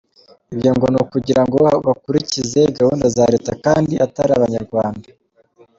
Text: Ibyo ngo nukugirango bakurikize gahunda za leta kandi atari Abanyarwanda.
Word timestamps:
Ibyo 0.53 0.71
ngo 0.75 0.85
nukugirango 0.93 1.55
bakurikize 1.85 2.61
gahunda 2.77 3.05
za 3.15 3.25
leta 3.33 3.51
kandi 3.65 3.93
atari 4.05 4.31
Abanyarwanda. 4.37 5.07